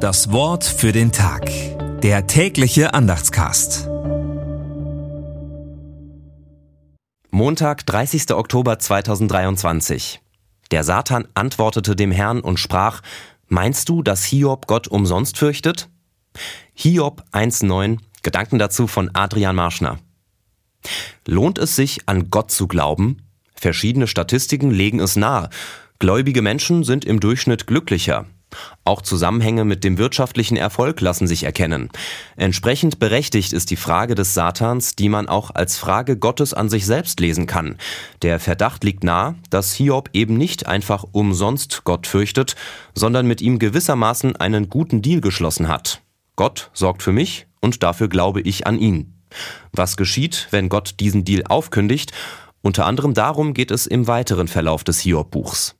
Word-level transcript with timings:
Das 0.00 0.32
Wort 0.32 0.64
für 0.64 0.92
den 0.92 1.12
Tag. 1.12 1.50
Der 2.00 2.26
tägliche 2.26 2.94
Andachtscast. 2.94 3.86
Montag, 7.30 7.84
30. 7.84 8.32
Oktober 8.32 8.78
2023. 8.78 10.22
Der 10.70 10.84
Satan 10.84 11.28
antwortete 11.34 11.96
dem 11.96 12.12
Herrn 12.12 12.40
und 12.40 12.58
sprach, 12.58 13.02
Meinst 13.48 13.90
du, 13.90 14.02
dass 14.02 14.24
Hiob 14.24 14.66
Gott 14.66 14.88
umsonst 14.88 15.36
fürchtet? 15.36 15.90
Hiob 16.72 17.22
1.9, 17.32 17.98
Gedanken 18.22 18.58
dazu 18.58 18.86
von 18.86 19.10
Adrian 19.12 19.54
Marschner. 19.54 19.98
Lohnt 21.26 21.58
es 21.58 21.76
sich, 21.76 22.08
an 22.08 22.30
Gott 22.30 22.50
zu 22.50 22.68
glauben? 22.68 23.18
Verschiedene 23.54 24.06
Statistiken 24.06 24.70
legen 24.70 24.98
es 24.98 25.16
nahe. 25.16 25.50
Gläubige 25.98 26.40
Menschen 26.40 26.84
sind 26.84 27.04
im 27.04 27.20
Durchschnitt 27.20 27.66
glücklicher. 27.66 28.24
Auch 28.84 29.02
Zusammenhänge 29.02 29.64
mit 29.64 29.84
dem 29.84 29.98
wirtschaftlichen 29.98 30.56
Erfolg 30.56 31.00
lassen 31.00 31.26
sich 31.26 31.44
erkennen. 31.44 31.90
Entsprechend 32.36 32.98
berechtigt 32.98 33.52
ist 33.52 33.70
die 33.70 33.76
Frage 33.76 34.14
des 34.14 34.34
Satans, 34.34 34.96
die 34.96 35.08
man 35.08 35.28
auch 35.28 35.50
als 35.54 35.78
Frage 35.78 36.16
Gottes 36.16 36.54
an 36.54 36.68
sich 36.68 36.86
selbst 36.86 37.20
lesen 37.20 37.46
kann. 37.46 37.76
Der 38.22 38.40
Verdacht 38.40 38.84
liegt 38.84 39.04
nahe, 39.04 39.34
dass 39.50 39.72
Hiob 39.72 40.10
eben 40.12 40.36
nicht 40.36 40.66
einfach 40.66 41.04
umsonst 41.12 41.82
Gott 41.84 42.06
fürchtet, 42.06 42.56
sondern 42.94 43.26
mit 43.26 43.40
ihm 43.40 43.58
gewissermaßen 43.58 44.36
einen 44.36 44.68
guten 44.68 45.02
Deal 45.02 45.20
geschlossen 45.20 45.68
hat. 45.68 46.02
Gott 46.36 46.70
sorgt 46.72 47.02
für 47.02 47.12
mich 47.12 47.46
und 47.60 47.82
dafür 47.82 48.08
glaube 48.08 48.40
ich 48.40 48.66
an 48.66 48.78
ihn. 48.78 49.14
Was 49.72 49.96
geschieht, 49.96 50.48
wenn 50.50 50.68
Gott 50.68 50.94
diesen 51.00 51.24
Deal 51.24 51.44
aufkündigt? 51.48 52.12
Unter 52.62 52.86
anderem 52.86 53.14
darum 53.14 53.54
geht 53.54 53.70
es 53.70 53.86
im 53.86 54.06
weiteren 54.06 54.48
Verlauf 54.48 54.84
des 54.84 55.00
Hiob-Buchs. 55.00 55.79